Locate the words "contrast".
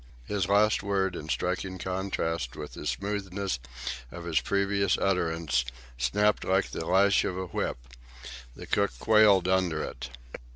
1.77-2.55